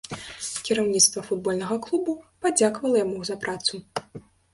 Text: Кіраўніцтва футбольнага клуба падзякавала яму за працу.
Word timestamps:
Кіраўніцтва 0.67 1.21
футбольнага 1.27 1.77
клуба 1.87 2.15
падзякавала 2.45 2.97
яму 3.05 3.19
за 3.29 3.35
працу. 3.45 3.83